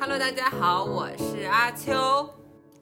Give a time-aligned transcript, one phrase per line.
[0.00, 1.92] Hello，大家好，我是阿秋。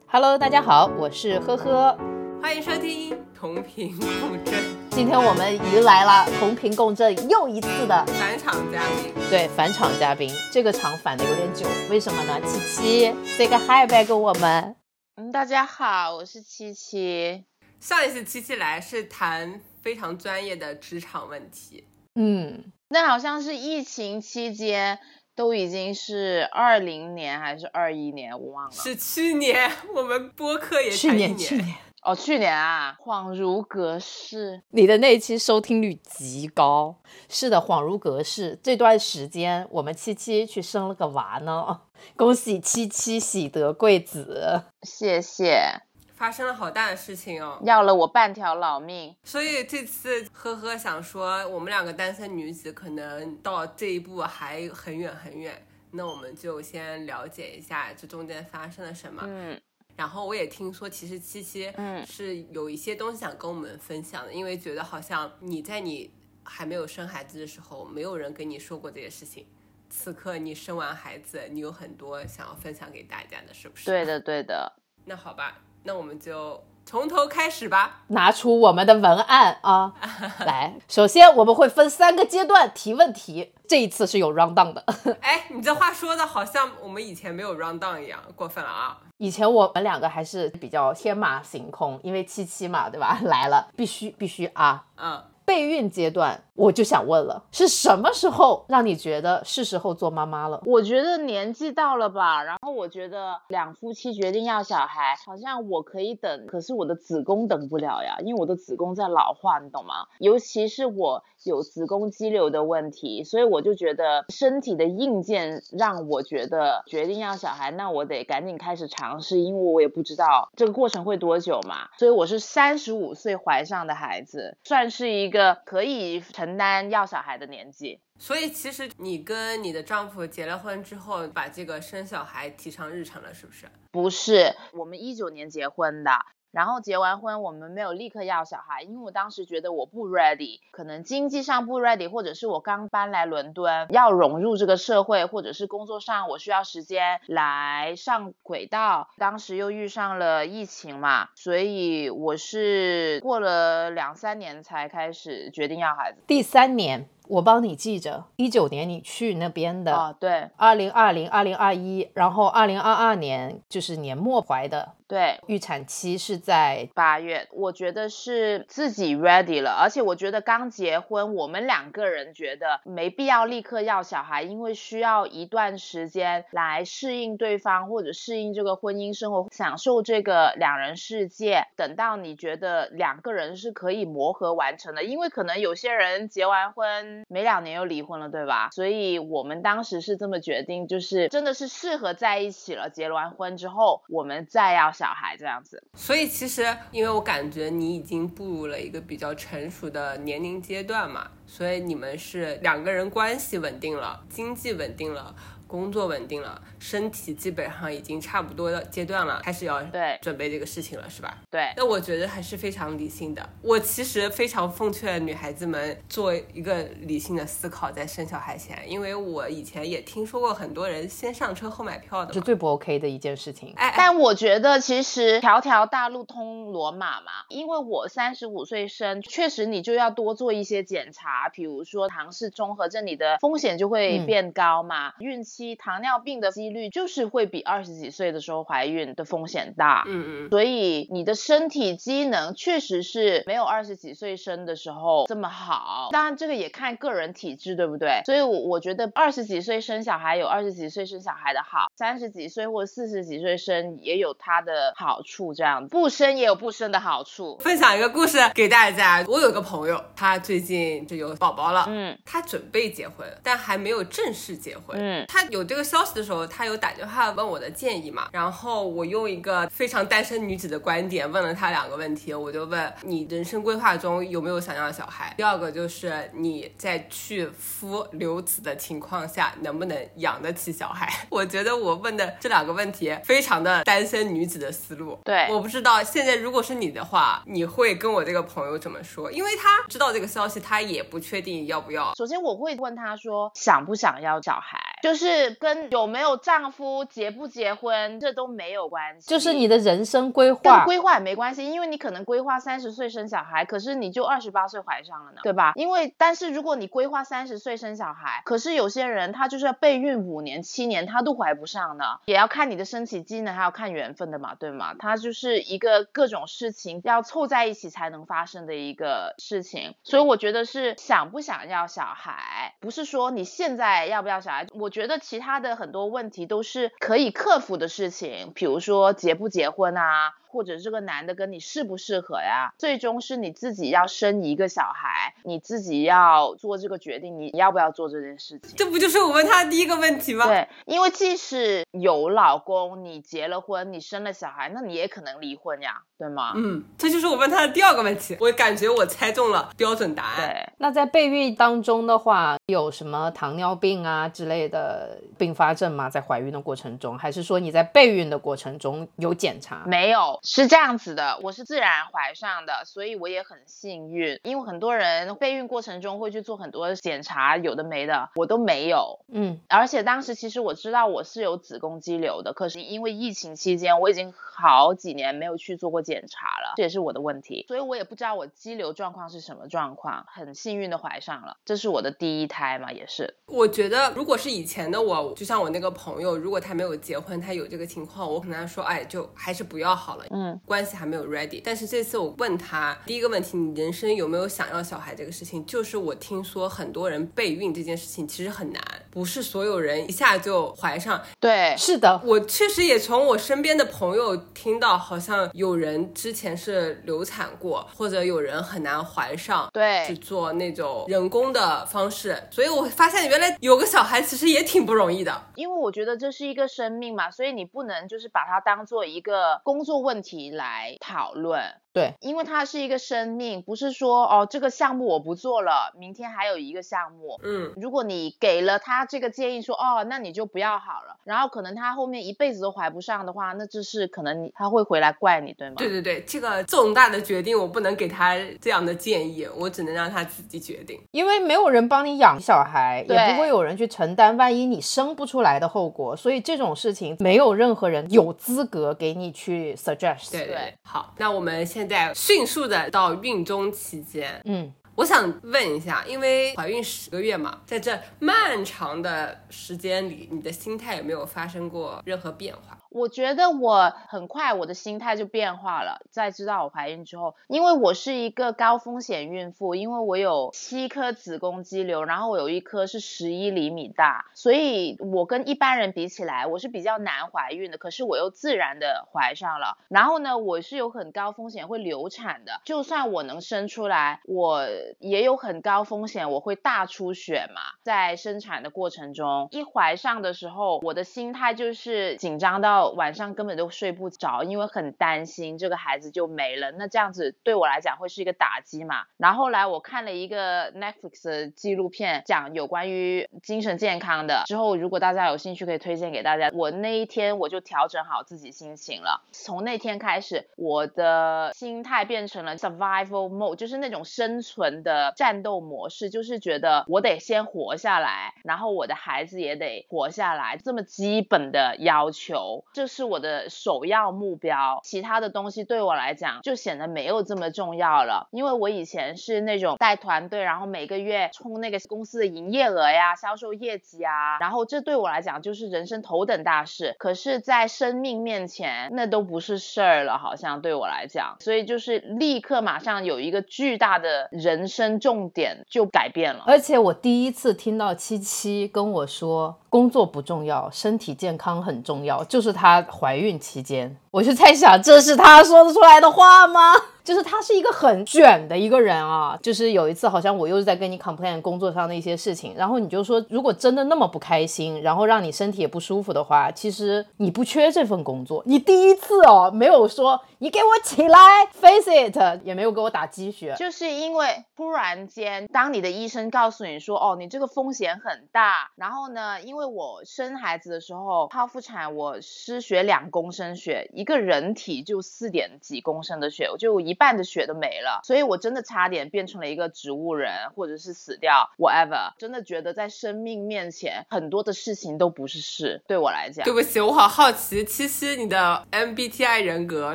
[0.07, 1.99] Hello，大家好，我是呵呵。
[2.41, 4.55] 欢迎收听同频共振
[4.93, 9.13] 今天我们迎来了同频共振又一次的返场嘉宾。
[9.29, 12.41] 对返场嘉宾，这个场返的有点久，为什么呢？
[12.47, 14.77] 七七，say 个 hi 呗，跟我们。
[15.17, 17.45] 嗯，大家好，我是七七。
[17.81, 25.01] 上一次七七来是谈非常专业的职场问题，嗯，那好像是疫情期间，
[25.39, 28.71] 都已经是二零年还是二一年，我忘了。
[28.73, 34.61] 是去年我们播客也去年去年哦，去年啊，恍如隔世。
[34.71, 36.97] 你的那一期收听率极高，
[37.29, 38.59] 是的，恍如隔世。
[38.61, 41.83] 这段时间我们七七去生了个娃呢，
[42.17, 44.65] 恭喜七七喜得贵子。
[44.83, 45.83] 谢谢，
[46.19, 47.61] 发生了好大的事情哦。
[47.65, 49.15] 要了我半条老命。
[49.23, 59.23] 所以这次呵呵想说，我们两个单身女子可能到这一步还很远很远，那我们就先了解一下这中间发生了什么。
[59.25, 59.61] 嗯
[59.97, 66.09] 然后我也听说，其实七七嗯是有一些东西想跟我们分享的，因为觉得好像你在你
[66.45, 69.45] 还没有生孩子的时候，没有人跟你说过这些事情。
[69.91, 73.87] 此刻你生完孩子，你有很多想要分享给大家的，是不是？
[73.87, 74.05] 对。
[74.05, 74.73] 的，对的。
[75.05, 78.03] 那好吧，那我们就从头开始吧。
[78.09, 79.93] 拿出我们的文案啊，
[80.45, 84.85] 来，首先我们会分三个阶段提问题，这一次是有 round down 的。
[85.21, 88.99] 哎，你这话说的好像我们以前没有 round down 一样，过分了啊！
[89.19, 93.19] 以前我们两个还是比较天马行空，因为七七嘛，对吧？
[93.25, 94.85] 来了，必须必须啊！
[94.97, 100.61] 嗯，备孕阶段，我就想问了，是什么时候让你觉得是时候做妈妈了？
[100.67, 110.09] 我觉得年纪到了吧，然后我觉得两夫妻决定要小孩，好像我可以等，可是我的子宫等不了呀，因为我的子宫在老化，你懂吗？
[110.19, 121.89] 尤其是我有子宫肌瘤的问题，所以我就觉得身体的硬件让我觉得决定要小孩，那我得赶紧开始尝试，因为我也不知道这个过程会多久嘛。
[121.97, 128.01] 所以我是三十五岁怀上的孩子，算是一个可以成承担要小孩的年纪。
[128.19, 133.67] 所以其实你跟你的丈夫结了婚之后，把这个生小孩提上日程了，是不是？
[133.91, 136.11] 不是，我们一九年结婚的，
[136.51, 149.09] 然后结完婚我们没有立刻要小孩，因为我当时觉得我不 ready，可能经济上不 ready，或者是我刚搬来伦敦，要融入这个社会，或者是工作上我需要时间来上轨道。
[149.19, 156.23] 当时又遇上了疫情嘛，所以我是过了两三年才开始决定要孩子。
[156.27, 181.65] 第三年，我帮你记着，一九年你去那边的，哦，对二零二零、二零二一，然后二零二二年就是年末怀的，对，预产期是在八月，我觉得是自己 ready 了，而且我觉得刚结婚，我们两个人觉得没必要立刻要小孩，因为需要一段时间来适应对方或者适应这个婚姻生活，享受这个两人世界。
[181.75, 188.69] 等到你觉得两个人是可以磨合完成的，因为可能有些人结完婚没两年又离婚了，对吧？
[188.73, 195.81] 所以我们当时是这么决定，就是真的是适合在一起了，结完婚之后我们再要小孩这样子。
[195.95, 205.33] 所以其实，因为我感觉你已经步入了一个比较成熟的年龄阶段嘛，所以你们是两个人关系稳定了，经济稳定了。
[205.69, 211.39] 工作稳定了，身体基本上已经差不多的阶段了，开始要对准备这个事情了，是吧？
[211.51, 213.49] 对，那我觉得还是非常理性的。
[213.63, 222.33] 我其实非常奉劝女孩子们做一个理性的思考，在生小孩前，因为我以前也听说过很多人先上车后买票的。
[222.33, 223.75] 是最不 OK 的一件事情。
[223.77, 235.13] 哎哎，但我觉得其实条条大路通罗马嘛，因为我三十五岁生，确实你就要多做一些检查，比如说唐氏综合症，你的风险就会嗯变高嘛。
[235.19, 240.05] 孕期糖尿病的几率就是会比二十几岁的时候怀孕的风险大。
[240.07, 248.23] 嗯嗯，所以你的身体机能确实是没有二十几岁生的时候这么好，当然这个也看个人体质，对不对？
[248.25, 257.59] 所以我我觉得二十几岁生小孩有二十几岁生小孩的好，三十几岁或四十几岁生也有它的好处，这样不生也有不生的好处。
[257.59, 259.25] 分享一个故事给大家。
[259.29, 264.97] 我有个朋友，他最近就有宝宝了，嗯他准备结婚，但还没有正式结婚。
[264.99, 275.35] 嗯他有这个消息的时候，他有打电话问我的建议嘛，然后我用一个非常单身女子的观点问了他两个问题，我就问你人生规划中有没有想要小孩？
[275.37, 281.09] 第二个就是你在去夫留子的情况下能不能养得起小孩？
[281.31, 285.19] 我觉得我问的这两个问题非常的单身女子的思路。
[285.25, 289.31] 对我不知道现在如果是你的话，你会跟我这个朋友怎么说？
[289.31, 292.15] 因为他知道这个消息，他也不确定要不要。
[292.17, 294.79] 首先我会问他说想不想要小孩。
[295.03, 300.85] 就是跟有没有丈夫、结不结婚这都没有关系，就是你的人生规跟划。
[300.85, 305.73] 规划也没关系，因为你可能规划三十岁生小孩，可是你就二十八岁怀上了呢，对吧？
[305.77, 314.95] 因为但是如果你规划三十岁生小孩，可是有些人他就是要备孕五年、七年，他都怀不上呢，也要看你的身体机能，还要看缘分的嘛，对吗？
[314.99, 324.67] 它就是一个各种事情要凑在一起才能发生的一个事情，所以我觉得是想不想要小孩，不是说你现在要不要小孩。
[324.73, 338.75] 我我觉得其他的很多问题都是可以克服的事情，比如说结不结婚啊，或者这个男的跟你适不适合呀，最终是你自己要生一个小孩，你自己要做这个决定，你要不要做这件事情。
[338.77, 340.47] 这不就是我问他的第一个问题吗？
[340.47, 346.53] 对，因为即使有老公，你结了婚，你生了小孩，那你也可能离婚呀，对吗？
[346.57, 348.37] 嗯，这就是我问他的第二个问题。
[348.41, 350.49] 我感觉我猜中了标准答案。
[350.49, 356.09] 对，那在备孕当中的话，有什么糖尿病啊之类的并发症吗？
[356.09, 359.83] 在怀孕的过程中，还是说你在备孕的过程中有检查？
[359.87, 369.21] 没有，是这样子的，我是自然怀上的，所以我也很幸运，因为很多人备孕过程中会去做很多检查，有的没的，我都没有。
[369.33, 380.25] 嗯，而且当时其实我知道我是有子宫肌瘤的，可是因为疫情期间，我已经好几年没有去做过检查了，这也是我的问题，所以我也不知道我肌瘤状况是什么状况。
[380.29, 383.37] 很幸运的怀上了，这是我的第一胎嘛，也是。
[383.47, 391.61] 我觉得如果是以前的我，就像我那个朋友，如果他没有结婚，他有这个情况，我可能说，哎，就还是不要好了，嗯，关系还没有 ready。
[391.65, 401.21] 但是这次我问他第一个问题，你人生有没有想要小孩这个事情，就是我听说很多人备孕这件事情其实很难，不是所有人一下就怀上。
[401.41, 412.37] 对，是的，我确实也从我身边的朋友听到，好像有人之前是流产过，或者有人很难怀上，对去做那种人工的方式。
[412.51, 415.49] 所以我发现原来有个小孩其实也挺不容易的。
[415.55, 421.63] 因为我觉得这是一个生命嘛，所以你不能就是把它当做一个工作问问题来讨论。
[421.99, 427.39] 对，因为它是一个生命，不是说哦这个项目我不做了，明天还有一个项目。
[427.43, 435.75] 嗯，如果你给了他这个建议说哦，那你就不要好了，然后可能他后面一辈子都怀不上的话，那就是可能你他会回来怪你，对吗？
[435.79, 441.01] 对对对，这个重大的决定我不能给他这样的建议，我只能让他自己决定。
[441.11, 450.31] 因为没有人帮你养小孩，也不会有人去承担万一你生不出来的后果，所以这种事情没有任何人有资格给你去 suggest。
[450.31, 462.78] 对对对好，那我们现在迅速的到孕中期间，嗯，我想问一下，因为怀孕十个月嘛，在这漫长的时间里，你的心态有没有发生过任何变化？
[462.99, 479.79] 我觉得我很快我的心态就变化了，在知道我怀孕之后，因为我是一个高风险孕妇，因为我有七颗子宫肌瘤，然后我有一颗是十一厘米大，所以我跟一般人比起来，我是比较难怀孕的，可是我又自然的怀上了。
[479.89, 484.67] 然后呢，我是有很高风险会流产的，就算我能生出来，我
[484.99, 492.88] 也有很高风险我会大出血嘛，在生产的过程中，一怀上的时候，我的心态就是紧张到。
[492.93, 496.71] 晚上根本都睡不着，因为很担心这个孩子就没了。
[496.73, 499.05] 那这样子对我来讲会是一个打击嘛？
[499.17, 504.43] 然后后来我看了一个 Netflix 的纪录片，讲有关于精神健康的。
[504.47, 506.51] 之后如果大家有兴趣，可以推荐给大家。
[506.55, 509.23] 我那一天我就调整好自己心情了。
[509.33, 522.65] 从那天开始，我的心态变成了 survival mode，就是那种生存的战斗模式，就是觉得我得先活下来，然后我的孩子也得活下来，这么基本的要求。
[522.79, 528.29] 这是我的首要目标，其他的东西对我来讲就显得没有这么重要了。
[528.31, 536.95] 因为我以前是那种带团队，然后每个月冲那个公司的营业额呀、销售业绩啊，然后这对我来讲就是人生头等大事。
[537.01, 546.45] 可是，在生命面前，那都不是事儿了，好像对我来讲，所以就是立刻马上有一个巨大的人生重点就改变了。
[546.47, 556.75] 而且我第一次听到七七跟我说，工作不重要，身体健康很重要，就是她怀孕期间，我就在想，这是他说得出来的话吗？
[557.09, 559.39] 就是他是一个很卷的一个人啊。
[559.43, 568.43] 就是有一次，好像我又在跟你 complain 工作上的一些事情，然后你就说，如果真的那么不开心，然后让你身体也不舒服的话，其实你不缺这份工作。
[568.45, 573.55] 你第一次哦，没有说你给我起来， face it，也没有给我打鸡血。
[573.59, 592.15] 就是因为突然间，当你的医生告诉你说，哦，你这个风险很大，然后呢，因为我生孩子的时候剖腹产，我失血两公升血，一个人体就四点几公升的血，我就一半的血都没了，所以我真的差点变成了一个植物人，或者是死掉，whatever。
[592.17, 596.43] 真的觉得在生命面前，很多的事情都不是事，对我来讲。
[596.43, 599.95] 对不起，我好好奇，七七你的 MBTI 人格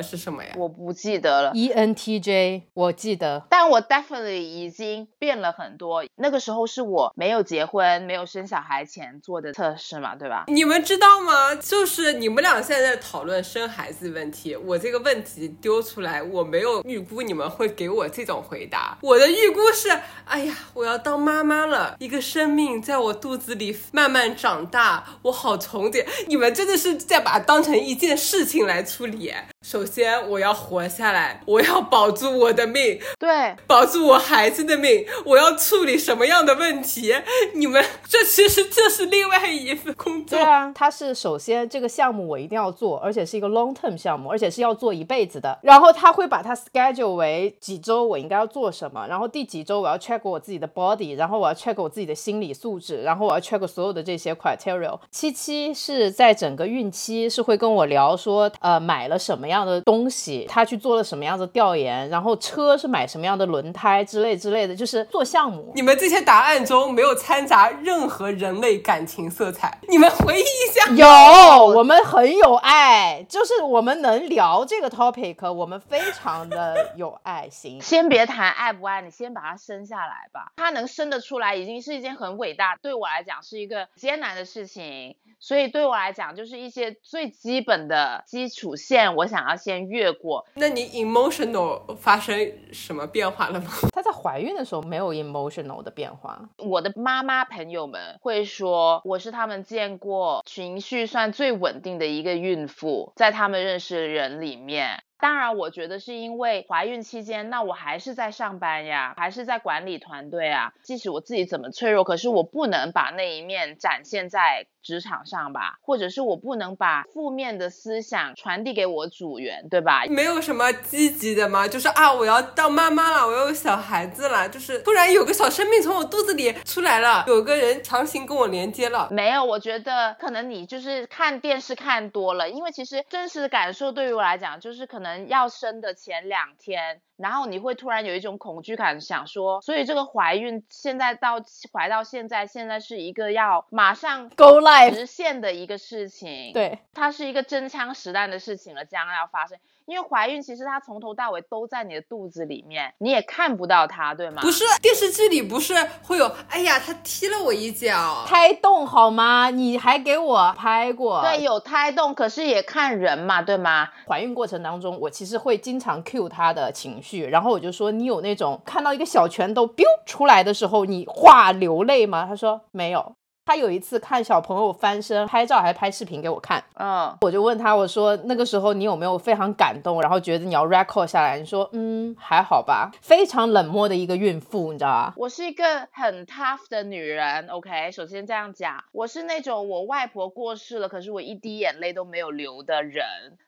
[0.00, 0.52] 是什么呀？
[0.56, 6.04] 我不记得了，E ENTJ 我记得，但我 definitely 已经变了很多。
[6.14, 10.44] 那个时候是我没有结婚、没有生小孩前做的测试嘛，对吧？
[10.46, 11.56] 你们知道吗？
[11.56, 18.98] 就是你们俩现在在讨论生孩子问题，我这个问题丢出来，我没有预估你们会给我这种回答。
[19.00, 19.88] 我的预估是，
[20.24, 26.04] 哎呀，我要当妈妈了，一个生命在我肚子里慢慢长大，我好憧憬。
[26.26, 29.32] 你们真的是在把它当成一件事情来处理。
[29.62, 37.14] 首先，我要活下来，我要保住我的命，对，保住我孩子的命，我要处理什么样的问题？
[37.54, 40.38] 你们这其实这是另外一份工作。
[40.38, 45.58] 对啊，它是首先这个项目我一定要做，而且是一个 long term 项目，而且是要做一辈子的。
[45.62, 54.98] 然后他会把它 schedule 为几周我应该要做什么，然后第几周我要 check 我自己的 body，然后我要 check 我自己的心理素质，然后我要 check 所有的这些 criteria。
[55.10, 65.72] 七七是在整个孕期是会跟我聊说，呃，买了什么样的东西，他去做了什么样的调研，然后车是买什么样的轮胎之类之类的，就是做项目。
[65.74, 70.90] 你们这些答案中没有掺杂任何人类感情色彩，你们回忆一下。
[70.94, 77.80] 有，我们很有爱，就是我们能聊这个 topic，我们非常的有爱心。
[77.82, 80.52] 先别谈爱不爱，你先把它生下来吧。
[80.56, 85.16] 它能生得出来，已经是一件很伟大，对我来讲是一个艰难的事情。
[85.40, 90.46] 所以对我来讲，就是一些最基本的基础线，我想要先越过。
[90.54, 93.70] 那你 emotional 发生什么变化了吗？
[93.92, 105.02] 她在怀孕的时候没有 emotional 的变化，我的妈妈朋友们会说，我是他们见过情绪算最稳定的一个孕妇，在他们认识的人里面。
[105.18, 110.72] 当然，我觉得是因为怀孕期间，那我还是在上班呀，还是在管理团队啊。
[110.82, 120.04] 即使我自己怎么脆弱，可是我不能把那一面展现在职场上吧，或者是我不能把负面的思想传递给我组员，对吧？
[120.08, 121.66] 没有什么积极的吗？
[121.66, 129.08] 就是啊，我要当妈妈了，我要有小孩子了，就是突然有个小生命从我肚子里出来了，有个人强行跟我连接了。
[129.10, 141.40] 没有，我觉得可能你就是看电视看多了，因为其实真实的感受对于我来讲，就是可能要生的前两天，然后你会突然有一种恐惧感，想说，所以这个怀孕现在到
[141.72, 149.58] 怀到现在，现在是一个要马上 Go live 实现的一个事情，，对，它是一个真枪实弹的事情了，将要发生。
[149.86, 154.40] 因为怀孕其实它从头到尾都在你的肚子里面，你也看不到它，对吗？
[154.40, 159.50] 不是电视剧里不是会有，哎呀，他踢了我一脚，胎动好吗？
[159.50, 161.20] 你还给我拍过？
[161.20, 163.90] 对，有胎动，可是也看人嘛，对吗？
[164.08, 172.24] 怀孕过程当中，我其实会经常 cue 她的情绪，然后我就说你有那种看到一个小拳头 biu 出来的时候，你哗流泪吗？
[172.26, 173.14] 他说没有。
[173.46, 181.38] 她有一次看小朋友翻身，拍照还拍视频给我看，嗯，我就问他，我说那个时候你有没有非常感动，然后觉得你要 record 下来？
[181.38, 185.14] 你说嗯还好吧，非常冷漠的一个孕妇，你知道吧？
[185.16, 193.04] 我是一个很 tough 的女人，OK，首先这样讲，我是那种我外婆过世了，可是我一滴眼泪都没有流的人，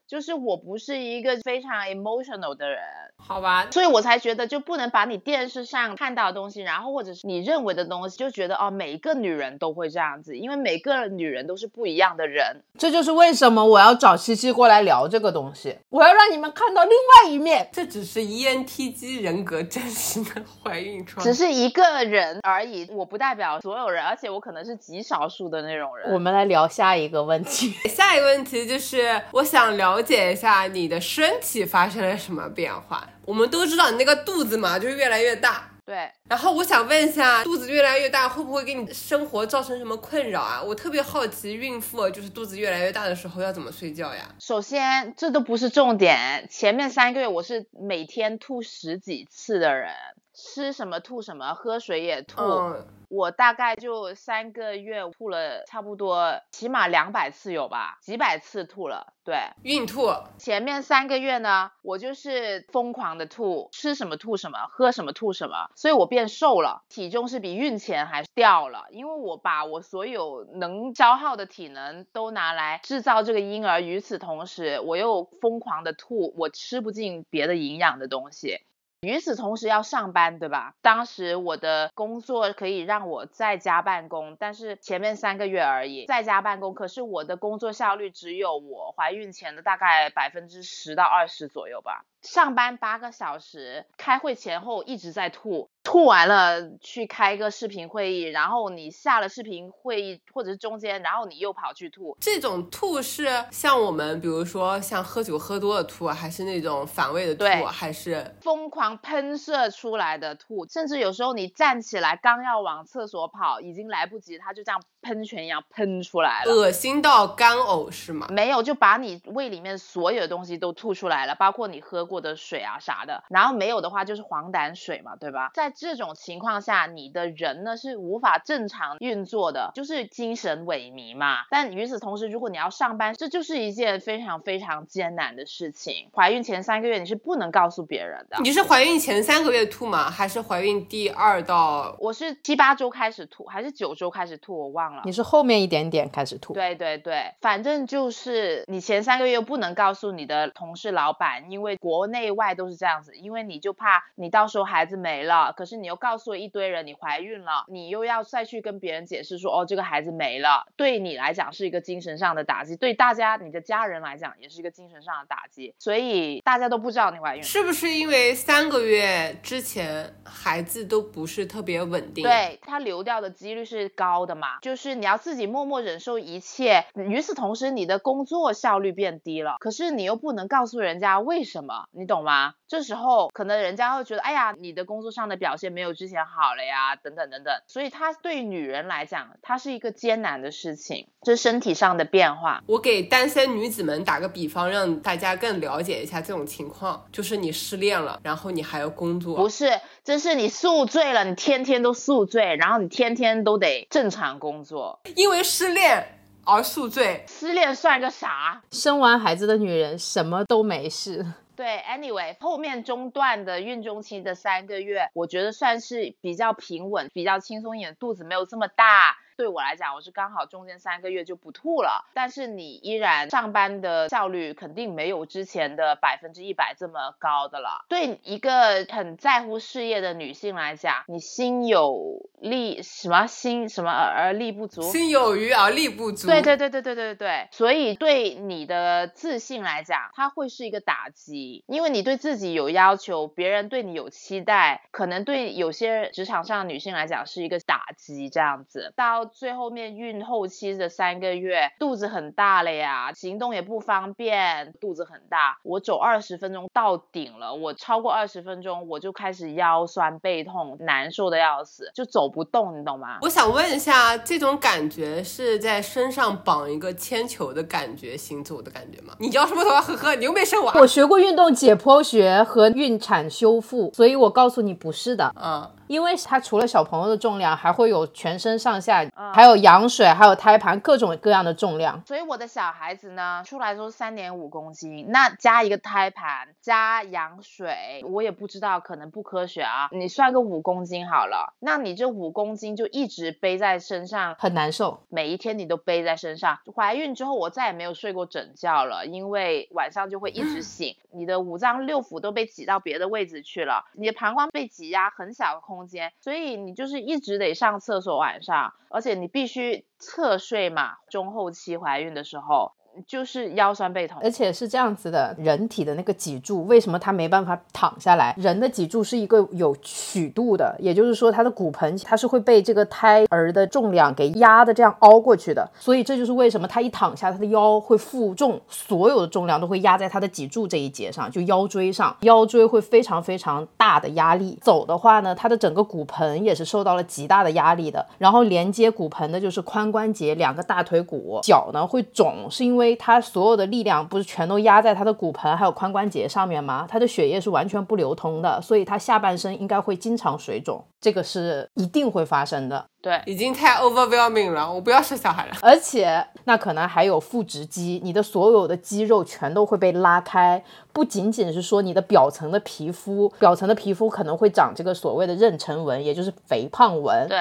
[0.06, 2.80] 就是我不是一个非常 emotional 的人，
[3.18, 12.62] 好吧，所以我才觉得就不能把你电视上看到的东西，然后或者是你认为的东西，就觉得哦，每一个女人都会这样子，因为每个女人都是不一样的人。
[12.78, 17.68] 这就是为什么我要找七七过来聊这个东西，我要让你们看到另外一面。
[17.72, 21.24] 这只是 E ENTJ 人格真实的怀孕状态。
[21.24, 26.12] 只是一个人而已，我不代表所有人，而且我可能是极少数的那种人。
[26.12, 27.72] 我们来聊下一个问题。
[27.90, 33.05] 下一个问题就是，我想了解一下你的身体发生了什么变化。
[33.24, 35.70] 我们都知道你那个肚子嘛，就越来越大。
[35.84, 40.60] 对，然后我想问一下，肚子越来越大会不会给你生活造成什么困扰啊？
[40.60, 44.34] 我特别好奇，孕妇就是肚子越来越大的时候要怎么睡觉呀？
[44.40, 49.92] 首先这都不是重点，前面三个月我是每天吐十几次的人，
[50.36, 52.42] 吃什么吐什么，喝水也吐。
[52.42, 59.14] 嗯，我大概就三个月吐了差不多起码两百次有吧，几百次吐了。
[59.24, 78.60] 对，孕吐，前面三个月呢，我就是疯狂的吐，吃什么吐什么，喝什么吐什么，所以我变瘦了，体重是比孕前还掉了，因为我把我所有能消耗的体能都拿来制造这个婴儿，与此同时我又疯狂的吐，我吃不进别的营养的东西。
[79.06, 80.74] 与此同时要上班，对吧？
[80.82, 92.04] 当时我的工作可以让我在家办公，但是前面三个月而已，在家办公，可是我的工作效率只有我怀孕前的大概百分之十到二十左右吧。
[92.22, 95.70] 上班八个小时，开会前后一直在吐。
[95.86, 102.16] 吐完了去开个视频会议，然后你下了视频会议或者是中间，然后你又跑去吐。
[102.20, 110.66] 这种吐是像我们，比如说像喝酒喝多了吐，还是那种反胃的吐，还是疯狂喷射出来的吐？
[110.66, 118.26] 甚至有时候你站起来刚要往厕所跑，已经来不及，它就这样喷泉一样喷出来了，恶心到干呕是吗？
[118.28, 123.22] 没有，就把你胃里面所有的东西都吐出来了，包括你喝过的水啊啥的。
[123.28, 125.52] 然后没有的话就是黄疸水嘛，对吧？
[125.54, 131.44] 在这种情况下，你的人呢是无法正常运作的，就是精神萎靡嘛。
[131.50, 136.08] 但与此同时，如果你要上班，这就是一件非常非常艰难的事情。
[136.14, 138.38] 怀孕前三个月你是不能告诉别人的。
[138.42, 140.10] 你是怀孕前三个月吐吗？
[140.10, 141.94] 还是怀孕第二到？
[141.98, 144.58] 我是七八周开始吐，还是九周开始吐？
[144.58, 145.02] 我忘了。
[145.04, 146.54] 你是后面一点点开始吐。
[146.54, 156.16] 对对对，反正就是你前三个月不能告诉你的同事、老板，因为国内外都是这样子，因为你就怕你到时候孩子没了，可是你又告。
[156.16, 182.54] 诉了一堆人你怀孕了，你又要再去跟别人解释说哦这个孩子没了，对你来讲是一个精神上的打击，对大家你的家人来讲也是一个精神上的打击，所以大家都不知道你怀孕，是不是因为三个月之前孩子都不是特别稳定，对他流掉的几率是高的嘛，就是你要自己默默忍受一切，与此同时你的工作效率变低了，可是你又不能告诉人家为什么，你懂吗？
[182.68, 185.96] 这时候可能人家会觉得哎呀你的工作上的表现没有。
[185.96, 192.62] 之前好了呀，等等等等，所以它对女人来讲，它是一个艰难的事情，这是身体上的变化。
[192.66, 208.60] 我给单身女子们打个比方，让大家更了解一下这种情况，就是你失恋了，然后你还要工作，不是，这是你宿醉了，你天天都宿醉，然后你天天都得正常工作，因为失恋而宿醉，失恋算个啥？
[208.70, 211.24] 生完孩子的女人什么都没事。
[211.56, 219.16] 对，anyway，后面中段的孕中期的三个月，我觉得算是比较平稳、比较轻松一点，肚子没有这么大。
[219.36, 227.84] 对我来讲，我是刚好中间三个月就不吐了，但是你依然上班的效率肯定没有之前的百分之一百这么高的了。
[227.88, 236.26] 对一个很在乎事业的女性来讲，你心有力什么心什么而力不足，心有余而力不足。
[236.26, 249.25] 对对对对对对对，所以对你的自信来讲，它会是一个打击，因为你对自己有要求，别人对你有期待，可能对有些职场上的女性来讲是一个打击，这样子到。
[249.32, 255.58] 最后面孕后期的三个月，肚子很大了呀，行动也不方便，肚子很大。
[255.62, 263.18] 我走二十分钟到顶了，我超过二十分钟我就开始腰酸背痛，难受的要死，就走不动，你懂吗？
[263.22, 269.14] 我想问一下，这种感觉是在身上绑一个铅球的感觉，行走的感觉吗？
[269.18, 269.80] 你腰什么头啊？
[269.80, 270.72] 呵呵，你又没生娃。
[270.76, 275.32] 我学过运动解剖学和孕产修复，所以我告诉你不是的。
[275.40, 275.70] 嗯。
[275.88, 282.02] 因为它除了小朋友的重量，还会有全身上下，还有羊水，还有胎盘，各种各样的重量。
[282.06, 289.88] 所以我的小孩子呢，出来说三点五公斤，那加一个胎盘，加羊水，我也不知道，可能不科学啊。
[289.92, 295.04] 你算个五公斤好了，那你这五公斤就一直背在身上，很难受。
[295.08, 296.58] 每一天你都背在身上。
[296.74, 305.75] 怀孕之后，我再也没有睡过整觉了，因为晚上就会一直醒，你的五脏六腑都被挤到别的位置去了，你的膀胱被挤压很小的空。
[305.76, 310.94] 空间，所以你就是一直得上厕所，晚上，而且你必须侧睡嘛。
[311.10, 312.72] 中后期怀孕的时候。
[313.06, 318.34] 就是腰酸背痛，而且是这样子的，人体的那个脊柱为什么它没办法躺下来？
[318.38, 334.58] 人的脊柱是一个有曲度的，也就是说它的骨盆它是会被这个胎儿的重量给压的这样凹过去的，所以这就是为什么它一躺下，它的腰会负重，所有的重量都会压在它的脊柱这一节上，就腰椎上，腰椎会非常非常大的压力。
[334.62, 342.85] 走的话呢，它的整个骨盆也是受到了极大的压力的，然后连接骨盆的就是髋关节、两个大腿骨，脚呢会肿，是因为。
[342.94, 346.86] 它所有的力量不是全都压在他的骨盆还有髋关节上面吗？
[346.88, 352.84] 他的血液是完全不流通的，所以他下半身应该会经常水肿，这个是一定会发生的。
[353.02, 355.54] 对，已经太 overwhelming 了，我不要生小孩了。
[355.62, 367.28] 而且那可能还有腹直肌，你的所有的肌肉全都会被拉开，不仅仅是说你的表层的皮肤，表层的皮肤可能会长这个所谓的妊娠纹，也就是肥胖纹。
[367.28, 367.38] 对，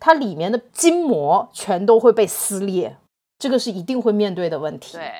[0.00, 2.96] 它里面的筋膜全都会被撕裂。
[3.38, 4.96] 这个是一定会面对的问题。
[4.96, 5.10] 对。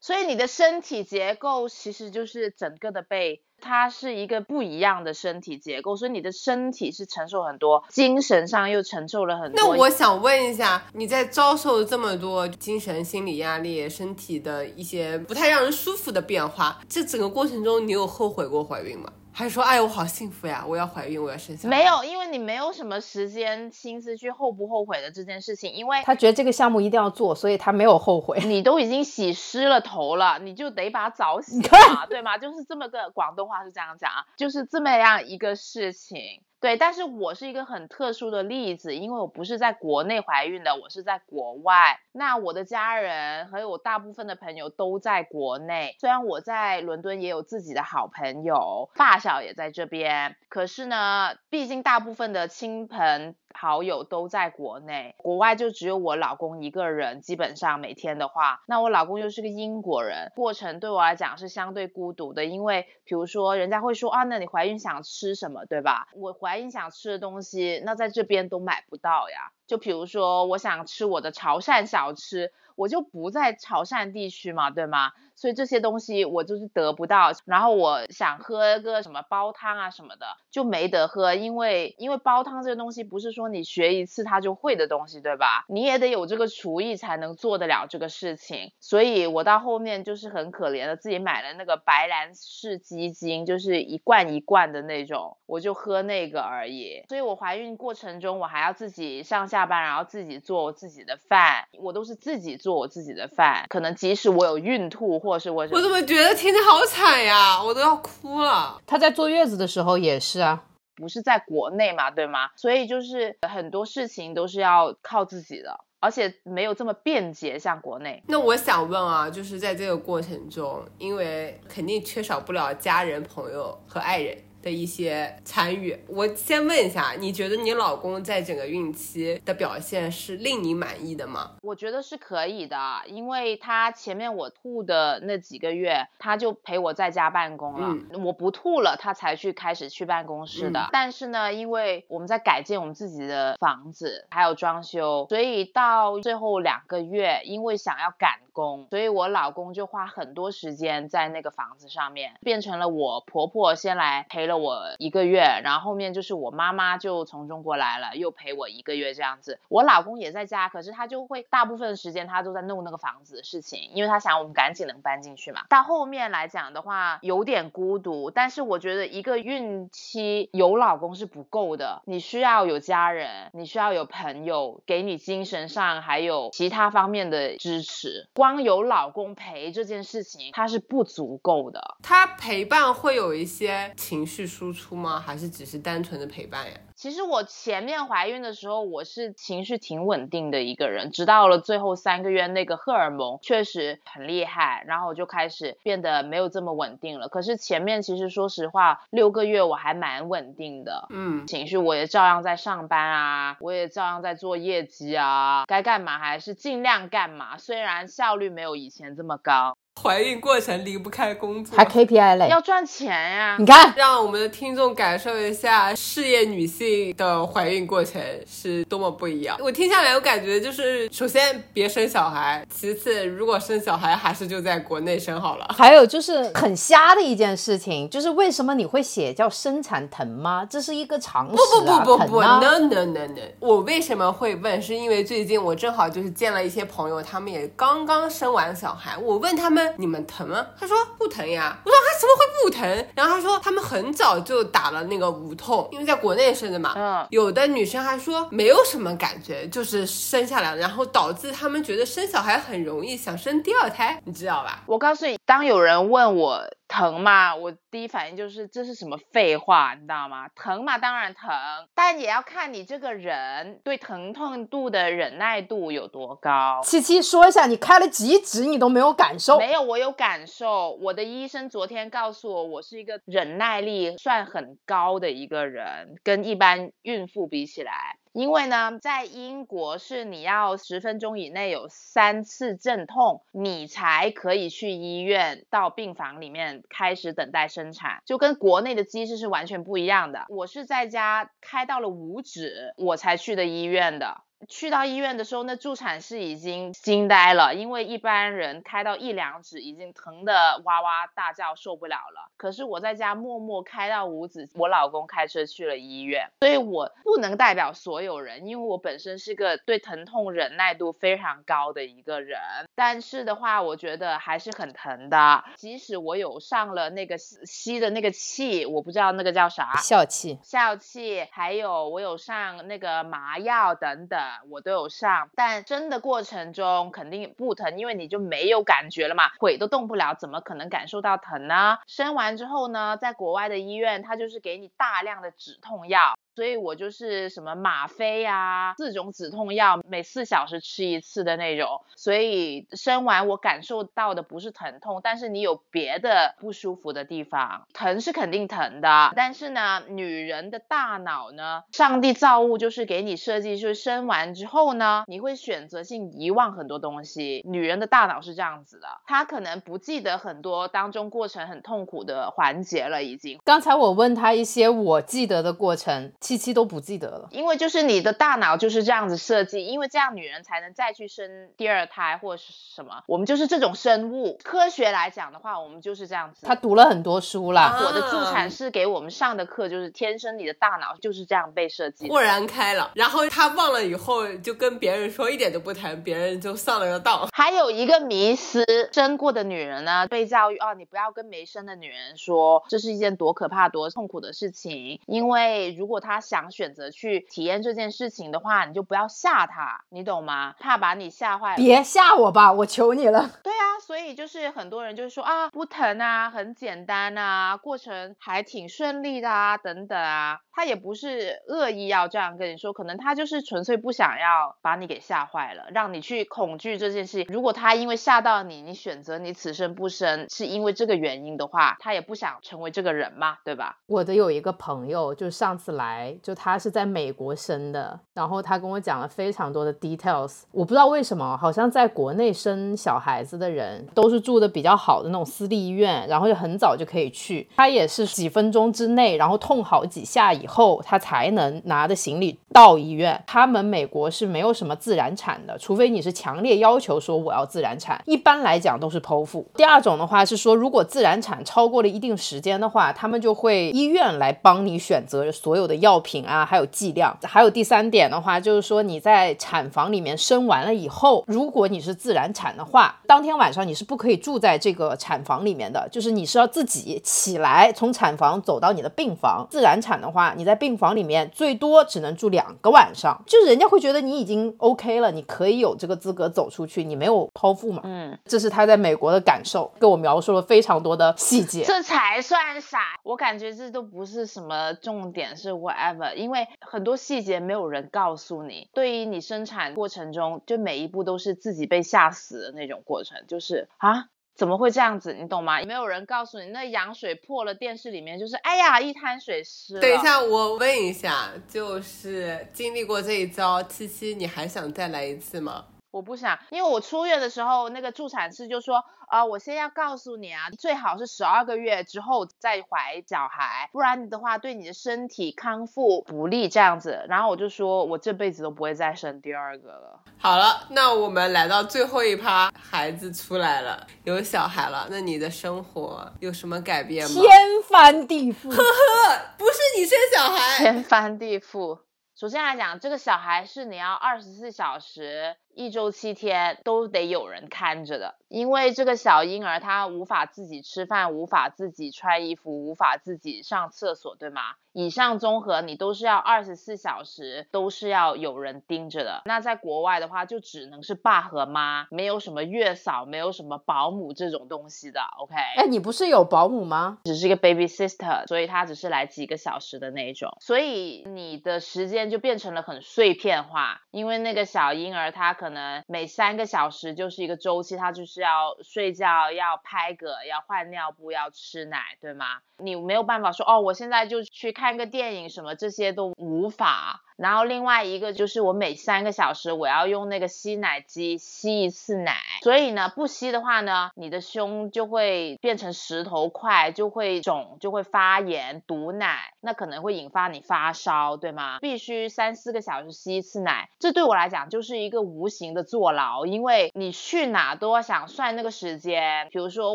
[0.00, 9.54] 所以你的身体结构其实就是整个的背，它是一个不一样的身体结构，所以你的身体是承受很多，精神上又承受了很多。
[9.56, 19.10] 那我想问一下，你在遭受这么多精神、心理压力、身体的一些不太让人舒服的变化，这整个过程中，你有后悔过怀孕吗？
[19.36, 21.76] 还是说，哎，我好幸福呀，我要怀孕，我要生小孩？
[21.76, 28.38] 没有，因为你没有什么时间心思去后不后悔的这件事情，因为他觉得这个项目一定要做，所以他没有后悔。
[28.44, 32.38] 你都已经洗湿了头了，你就得把澡洗了， 对吗？
[32.38, 36.40] 就是这么个广东话是这样讲，就是这么样一个事情。
[36.64, 42.00] 对，但是我是一个很特殊的例子，因为我不是在国内怀孕的，我是在国外。
[42.10, 53.34] 那我的家人和我大部分的朋友都在国内，虽然我在伦敦也有自己的好朋友，发小也在这边，可是呢，毕竟大部分的亲朋。
[53.54, 57.22] 好友都在国内，国外就只有我老公一个人。
[57.22, 62.44] 基本上每天的话，那我老公又是个英国人，过程对我来讲是相对孤独的。
[62.44, 66.08] 因为比如说，人家会说啊，那你怀孕想吃什么，对吧？
[66.14, 69.52] 我怀孕想吃的东西，那在这边都买不到呀。
[69.66, 75.12] 就比如说，我想吃我的潮汕小吃，我就不在潮汕地区嘛，对吗？
[75.36, 85.64] 所以这些东西我就是得不到，然后我想喝个什么煲汤啊什么的就没得喝，因为因为煲汤这个东西不是说你学一次它就会的东西，对吧？
[85.68, 88.72] 你也得有这个厨艺才能做得了这个事情。
[88.78, 97.02] 所以我到后面就是很可怜的，自己买了那个白兰氏鸡精，就是一罐一罐的那种，我就喝那个而已。
[97.08, 105.04] 所以我怀孕过程中我还要自己上下班，然后自己做我自己的饭，我都是自己做我自己的饭，可能即使我有孕吐。
[105.18, 108.80] 或者是我，我怎么觉得听着好惨呀，我都要哭了。
[108.86, 110.64] 他在坐月子的时候也是啊，
[110.96, 112.48] 不是在国内嘛，对吗？
[112.56, 118.22] 所以就是很多事情都是要靠自己的，而且没有这么便捷，像国内。
[118.26, 124.36] 那我想问啊，就是在这个过程中，因为肯定缺少不了家人、朋友和爱人。
[124.64, 131.52] 的一些参与，我先问一下，你觉得你老公在整个孕期的表现是令你满意的吗？
[131.62, 140.88] 我觉得是可以的，因为他前面我吐的那几个月，他就陪我在家办公了，我不吐了，他才去开始去办公室的。
[140.90, 154.54] 但是呢，因为我们在改建我们自己的房子，还有装修，所以到最后两个月，因为想要赶工，所以我老公就花很多时间在那个房子上面，变成了我婆婆先来陪了。
[154.54, 159.58] 我一个月，然后后面就是我妈妈就从中国来了，又陪我一个月这样子。
[159.68, 165.64] 我老公也在家，可是他就会大部分时间他都在弄那个房子的事情，因为他想我们赶紧能搬进去嘛。
[165.68, 178.28] 到后面来讲的话，有点孤独，但是我觉得一个孕期有老公是不够的，你需要有家人，你需要有朋友给你精神上还有其他方面的支持。
[178.44, 181.80] 光有老公陪这件事情，它是不足够的。
[182.02, 184.44] 他陪伴会有一些情绪。
[184.46, 185.18] 输出吗？
[185.18, 186.78] 还是只是单纯的陪伴呀？
[187.04, 197.28] 其实我前面怀孕的时候，我是情绪挺稳定的一个人，直到了最后三个月，那个荷尔蒙确实很厉害，然后我就开始变得没有这么稳定了。
[197.28, 209.76] 可是前面其实说实话，六个月我还蛮稳定的，嗯，情绪我也照样在上班啊，我也照样在做业绩啊，该干嘛还是尽量干嘛，虽然效率没有以前这么高。
[210.02, 213.56] 怀孕过程离不开工作，还 KPI 类，要赚钱呀！
[213.58, 219.56] 你看，让我们的听众感受一下事业女性的怀孕过程是多么不一样。
[219.60, 225.66] 我听下来，我感觉就是，首先别生小孩，其次如果生小孩，还是就在国内生好了。
[225.74, 230.66] 还有就是很瞎的一件事情，就是为什么你会写叫生产疼吗？
[230.68, 233.40] 这是一个常识啊，不不不不不，no no no no。
[233.60, 234.82] 我为什么会问？
[234.82, 239.83] 是因为最近我正好就是见了一些朋友，他们也刚刚生完小孩，我问他们。
[239.96, 240.66] 你们疼吗？
[240.78, 241.78] 他说不疼呀。
[241.84, 243.06] 我说他怎么会不疼？
[243.14, 246.94] 然后他说他们很早就打了那个无痛，因为在国内生的嘛。
[246.96, 247.26] 嗯。
[247.30, 254.82] 有的女生还说没有什么感觉，就是生下来，然后导致他们觉得生小孩很容易，想生第二胎，你知道吧？
[254.86, 256.62] 我告诉你，当有人问我。
[256.94, 257.52] 疼嘛？
[257.52, 260.46] 我第一反应就是这是什么废话，你知道吗？
[260.54, 261.50] 疼嘛，当然疼，
[261.92, 266.80] 但也要看你这个人对疼痛度的忍耐度有多高。
[266.84, 269.58] 七七说一下，你开了几指你都没有感受？
[269.58, 270.92] 没有，我有感受。
[271.02, 278.16] 我的医生昨天告诉我，我是一个忍耐力算很高的一个人，跟一般孕妇比起来。
[278.34, 290.46] 因为呢，在英国是你要十分钟以内有三次阵痛，你才可以去医院到病房里面开始等待生产，就跟国内的机制是完全不一样的。
[290.48, 294.42] 我是在家开到了五指，我才去的医院的。
[294.68, 302.50] 去到医院的时候，那助产士已经惊呆了，因为一般人开到一两指已经疼得哇哇大叫，受不了了。
[302.56, 312.58] 可是我在家默默开到五指，我老公开车去了医院，所以我不能代表所有人，因为我本身是个对疼痛忍耐度非常高的一个人。
[312.94, 324.40] 但是的话，我觉得还是很疼的，即使我有上了那个吸的那个气，我不知道那个叫啥，笑气，笑气，还有我有上那个麻药等等，
[324.70, 325.50] 我都有上。
[325.54, 331.98] 但生的过程中肯定不疼，因为你就没有感觉了嘛，腿都动不了，怎么可能感受到疼呢？
[332.06, 336.34] 生完之后呢，在国外的医院，他就是给你大量的止痛药。
[336.54, 342.00] 所以我就是什么吗啡呀，四种止痛药，每四小时吃一次的那种。
[342.14, 349.32] 所以生完我感受到的不是疼痛，但是你有别的不舒服的地方，疼是肯定疼的。
[349.34, 357.62] 但是呢，女人的大脑呢，上帝造物就是给你设计，就是生完之后呢，你会选择性遗忘很多东西。
[357.66, 363.58] 女人的大脑是这样子的，她可能不记得很多当中过程很痛苦的环节了，已经。
[363.64, 366.32] 刚才我问她一些我记得的过程。
[366.44, 373.22] 七七都不记得了，因为就是你的大脑就是这样子设计，因为这样女人才能再去生第二胎或者是什么。
[373.26, 376.66] 我们就是这种生物，科学来讲的话，我们就是这样子。
[376.66, 383.10] 他读了很多书啦，我的助产师给我们上的课就是天生你的大脑就是这样被设计，豁然开朗。
[383.14, 387.48] 然后他忘了以后就跟别人说一点都不疼，别人就上了个当。
[387.54, 396.33] 还有一个迷思，生过的女人呢被教育哦，你不要跟没生的女人说这是一件多可怕多痛苦的事情，因为如果她。
[396.34, 400.74] 他想选择去体验这件事情的话，你就不要吓他，你懂吗？
[400.80, 401.76] 怕把你吓坏。
[401.76, 403.48] 别吓我吧，我求你了。
[403.62, 410.58] 对啊，所以就是很多人就是说啊，不疼啊，很简单啊，过程还挺顺利的啊，等等啊。
[410.74, 417.46] 他也不是恶意要这样跟你说，可能他就是纯粹不想要把你给吓坏了，让你去恐惧这件事情。
[417.48, 423.98] 如果他因为吓到你，你选择你此生不生，是因为这个原因的话，他也不想成为这个人嘛，对吧？
[424.06, 430.62] 我的有一个朋友，就上次来，就他是在美国生的，然后他跟我讲了非常多的 details。
[430.72, 437.68] 我不知道为什么，好像在国内生小孩子的人都是住的比较好的那种私立医院，然后就很早就可以去。
[437.76, 440.63] 他也是几分钟之内，然后痛好几下以。
[440.64, 443.38] 以后他才能拿着行李到医院。
[443.46, 448.18] 他们美国是没有什么自然产的，除非你是强烈要求说我要自然产。
[448.24, 449.66] 一般来讲都是剖腹。
[449.76, 457.36] 第二种的话是说，如果自然产超过了一定时间的话，他们就会医院来帮你选择所有的药品啊，还有剂量。
[457.42, 469.66] 还有第三点的话，就是说你在产房里面生完了以后，如果你是自然产的话，当天晚上你是不可以住在这个产房里面的，就是你是要自己起来从产房走到你的病房。
[469.70, 470.53] 自然产的话。
[470.56, 478.02] 你在病房里面最多只能住两个晚上，就是人家会觉得你已经 OK 了，你可以有这个资格走出去，你没有剖腹嘛？
[478.04, 482.98] 嗯，这是他在美国的感受，跟我描述了非常多的细节，这才算傻。
[483.22, 488.88] 我感觉这都不是什么重点，是 whatever，因为很多细节没有人告诉你。
[488.92, 494.26] 对于你生产过程中，就每一步都是自己被吓死的那种过程，就是啊。
[494.54, 495.34] 怎么会这样子？
[495.34, 495.82] 你懂吗？
[495.82, 499.98] 没有人告诉你，那羊水破了，电视里面就是哎呀，一滩水湿。
[499.98, 505.86] 等一下，我问一下，就是经历过这一招，七七，你还想再来一次吗？
[506.14, 509.04] 我不想，因为我出院的时候，那个助产士就说。
[509.26, 517.24] 啊，我先要告诉你啊，最好是十二个月之后再怀小孩，不然的话对你的身体康复不利这样子。
[517.26, 520.20] 然后我就说，我这辈子都不会再生第二个了。
[520.38, 527.40] 好了，那我们来到最后一趴，孩子出来了，有小孩了，那你的生活有什么改变吗？
[527.40, 527.50] 天
[527.88, 531.98] 翻地覆，呵呵，不是你生小孩，天翻地覆。
[532.36, 535.56] 首先来讲，这个小孩是你要二十四小时。
[535.74, 544.62] 一周七天都得有人看着的，因为这个小婴儿他无法自己吃饭，无法自己穿衣服，无法自己上厕所，对吗？
[544.92, 549.42] 以上综合你都是要二十四小时都是要有人盯着的。
[549.44, 555.20] 那在国外的话，就只能是爸和妈，没有什么月嫂，没有什么保姆这种东西的。
[555.40, 555.56] OK？
[555.76, 557.18] 哎，你不是有保姆吗？
[557.24, 565.52] 只是一个 baby sister，所以他只是来几个小时的那种，所以你的时间就变成了很碎片化，因为那个小婴儿他。
[565.63, 572.58] 可可能每三个小时就是一个周期，他就是要睡觉、要拍嗝、要换尿布、要吃奶，对吗？
[572.76, 577.22] 你没有办法说哦，我现在就去看个电影什么，这些都无法。
[577.36, 591.78] 然后另外一个就是我每三个小时我要用那个吸奶机吸一次奶，所以呢不吸的话呢，你的胸就会变成石头块，就会肿，就会发炎、堵奶，那可能会引发你发烧，对吗？
[591.80, 599.94] 必须三四个小时吸一次奶，这对我来讲就是一个无形的坐牢，因为你去哪都要想算那个时间，比如说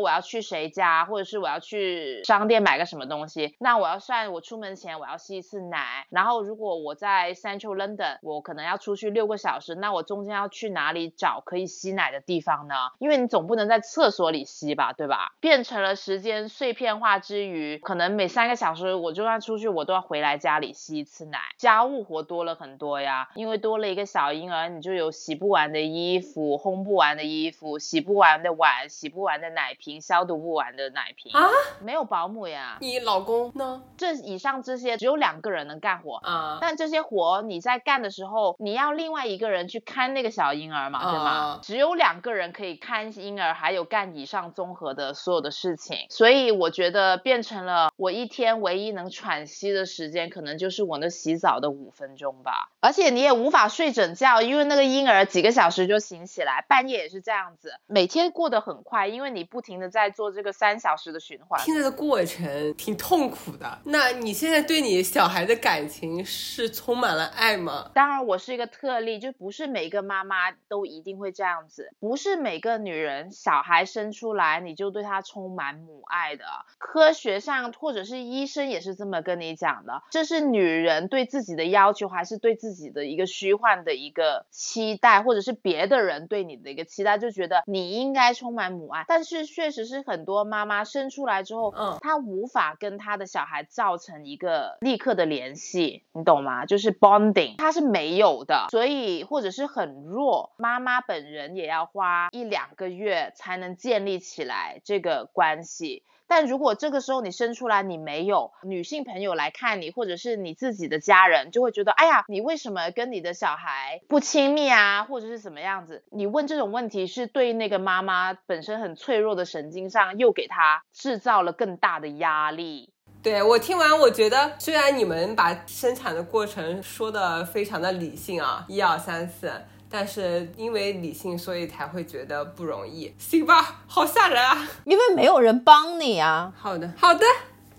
[0.00, 12.74] 我要去谁家，或者是我要去商店买个什么东西，那我要算我出门前我要吸一次奶，然后如果我在 Central London，我可能要出去六个小时，那我中间要去哪里找可以吸奶的地方呢？
[12.98, 15.32] 因为你总不能在厕所里吸吧，对吧？
[15.40, 23.28] 变成了时间碎片化之余，可能每三个小时我就算出去，我都要回来家里吸一次奶，家务活多了很多呀。
[23.34, 31.48] 因为多了一个小婴儿，你就有洗不完的衣服、烘不完的衣服、洗不完的碗、洗不完的奶瓶、消毒不完的奶瓶啊，
[31.80, 32.78] 没有保姆呀。
[32.80, 33.82] 你老公呢？
[33.96, 41.60] 这以上这些只有两个人能干活啊，但这些活你在干的时候，你要另外一个人去看那个小婴儿嘛，对吗？
[41.62, 52.70] 只有两个人可以看婴儿，还有干以上综合的所有的事情，所以我觉得变成了我一天唯一能喘息的时间，可能就是我那洗澡的五分钟吧。
[52.80, 61.60] 而且你也无法睡整觉，因为那个婴儿几个小时就醒起来，半夜也是这样子，每天过得很快，因为你不停的在做这个三小时的循环。
[61.64, 63.78] 听着的过程挺痛苦的。
[63.84, 67.90] 那你现在对你小孩的感情是充满了爱吗？
[67.94, 76.44] 当然，我是一个特例，就不是每个妈妈都一定会这样子，不是每个女人小孩生出来你就对她充满母爱的。
[76.78, 89.04] 科学上或者是医生也是这么跟你讲的，这是女人对自己的要求，还是对自己的一个虚幻的一个期待，或者是别的人对你的一个期待，就觉得你应该充满母爱。
[89.06, 96.66] 但是确实是很多妈妈生出来之后，嗯，她无法跟她的小孩造成一个立刻的联系，你懂吗？
[96.66, 106.04] 就是 bonding，她是没有的，所以或者是很弱，妈妈本人也要花一两个月才能建立起来这个关系。
[106.28, 116.04] 但如果这个时候你生出来你没有女性朋友来看你，或者是你自己的家人，就会觉得，哎呀，你为什么跟你的小孩不亲密啊，或者是什么样子？
[116.12, 122.92] 你问这种问题是对那个妈妈本身很脆弱的神经上又给她制造了更大的压力。
[123.22, 129.52] 对我听完，我觉得虽然你们把生产的过程说的非常的理性啊，一二三四。
[129.92, 133.82] 但是因为理性，所以才会觉得不容易，行吧？
[133.88, 134.68] 好吓人啊！
[134.84, 136.52] 因为没有人帮你啊。
[136.56, 137.26] 好的，好的，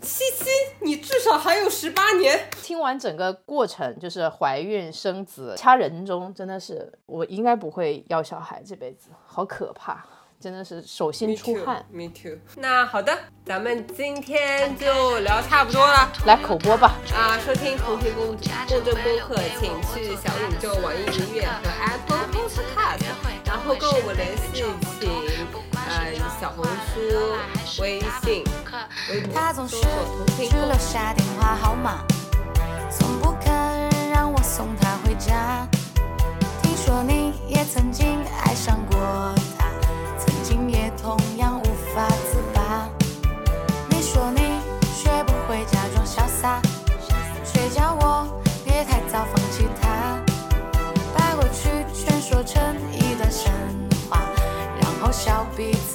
[0.01, 0.49] 七七，
[0.81, 2.49] 你至少还有十八年。
[2.61, 10.05] 听完整个过程，就是怀孕、生子、掐人中，真的是我应该不会要小孩，这辈子好可怕。
[10.41, 11.85] 真的是手心出汗。
[11.91, 16.95] Me too, 那好的，咱们今天就聊差不多了，来口播吧。
[17.13, 18.37] 啊、收听同频共共
[18.83, 23.03] 振播客，请去小宇宙、网易云音乐和 Apple Podcast，
[23.45, 24.41] 然后跟我们联系，
[24.99, 25.07] 请
[25.75, 28.43] 呃小红书、微信、
[29.11, 30.71] 微博搜索同频共振。
[34.11, 35.67] 让我送他回家。
[36.61, 39.33] 听说你也曾经爱上过。
[55.61, 55.90] beats.